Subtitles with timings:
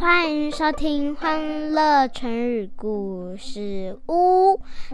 [0.00, 4.52] 欢迎收听《欢乐成语故事屋》。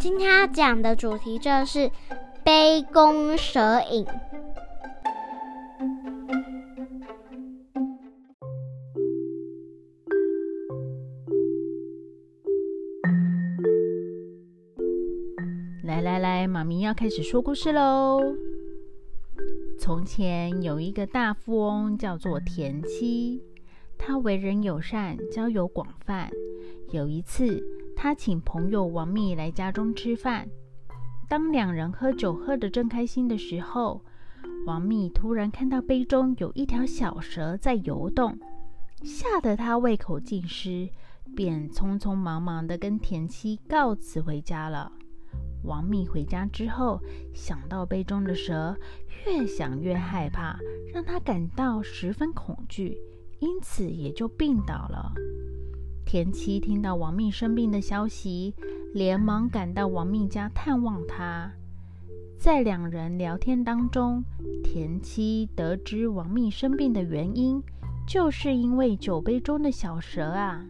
[0.00, 1.90] 今天要讲的主题就是
[2.42, 4.06] “杯弓蛇影”。
[15.84, 18.18] 来来来，妈咪要开始说故事喽。
[19.78, 23.42] 从前有一个大富翁，叫做田七。
[23.98, 26.30] 他为人友善，交友广泛。
[26.90, 27.62] 有一次，
[27.96, 30.48] 他请朋友王密来家中吃饭。
[31.28, 34.00] 当两人喝酒喝得正开心的时候，
[34.64, 38.38] 王密突然看到杯中有一条小蛇在游动，
[39.02, 40.88] 吓得他胃口尽失，
[41.34, 44.92] 便匆匆忙忙地跟田七告辞回家了。
[45.64, 47.00] 王密回家之后，
[47.34, 48.76] 想到杯中的蛇，
[49.26, 50.56] 越想越害怕，
[50.94, 52.96] 让他感到十分恐惧。
[53.38, 55.12] 因此也就病倒了。
[56.04, 58.54] 田七听到王命生病的消息，
[58.94, 61.52] 连忙赶到王命家探望他。
[62.38, 64.22] 在两人聊天当中，
[64.62, 67.62] 田七得知王命生病的原因，
[68.06, 70.64] 就是因为酒杯中的小蛇啊。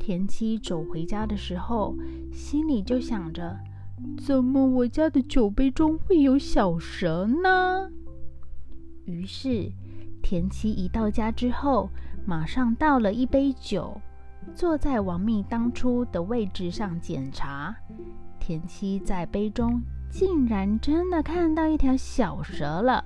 [0.00, 1.96] 田七走回家的时候，
[2.32, 3.56] 心里就想着：
[4.18, 7.90] 怎么我家的酒杯中会有小蛇呢？
[9.04, 9.70] 于是。
[10.28, 11.88] 田七一到家之后，
[12.26, 13.98] 马上倒了一杯酒，
[14.54, 17.74] 坐在王密当初的位置上检查。
[18.38, 23.02] 田七在杯中竟然真的看到一条小蛇了，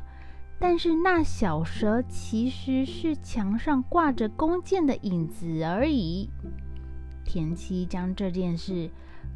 [0.58, 6.28] 但是那小蛇其实是墙上挂着弓箭的影子而已。
[7.24, 8.90] 田七将这件事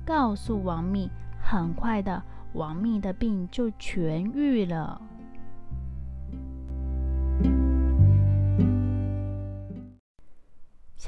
[0.04, 1.08] 告诉王密，
[1.40, 2.20] 很快的，
[2.54, 5.00] 王密的病就痊愈了。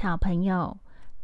[0.09, 0.75] 小朋友，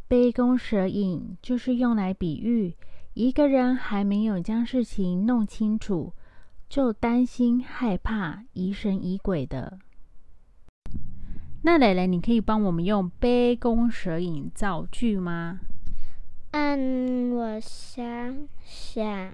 [0.07, 2.75] 杯弓蛇影就是用来比喻
[3.15, 6.13] 一个人还没有将事情弄清楚，
[6.69, 9.79] 就担心害怕、疑神疑鬼的。
[11.63, 15.61] 那蕾蕾，你可以帮我们用杯弓蛇影造句吗？
[16.51, 19.31] 嗯，我想想，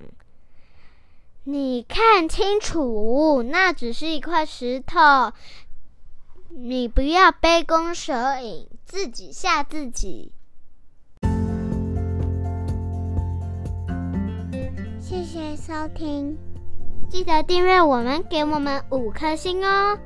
[1.44, 4.98] 你看清楚，那只是一块石头。
[6.54, 10.34] 你不要杯弓蛇影，自己吓自己。
[15.00, 16.38] 谢谢收听，
[17.10, 19.98] 记得订阅我们，给我们五颗星哦。